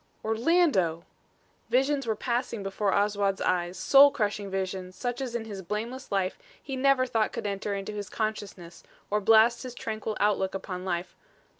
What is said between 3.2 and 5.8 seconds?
eyes, soul crushing visions such as in his